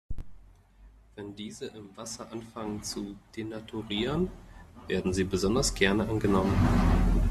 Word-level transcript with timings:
Wenn 1.15 1.35
diese 1.35 1.67
im 1.67 1.95
Wasser 1.95 2.31
anfangen 2.31 2.81
zu 2.81 3.15
denaturieren, 3.35 4.31
werden 4.87 5.13
sie 5.13 5.25
besonders 5.25 5.75
gerne 5.75 6.09
angenommen. 6.09 6.55